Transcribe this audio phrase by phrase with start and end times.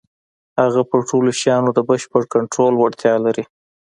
[0.61, 3.43] هغه پر ټولو شيانو د بشپړ کنټرول وړتيا لري.